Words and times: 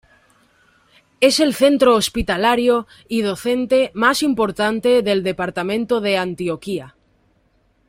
Es 1.19 1.39
el 1.39 1.53
centro 1.53 1.93
Hospitalario 1.95 2.87
y 3.07 3.21
docente 3.21 3.91
más 3.93 4.23
importante 4.23 5.03
del 5.03 5.21
Departamento 5.21 6.01
de 6.01 6.17
Antioquia. 6.17 6.95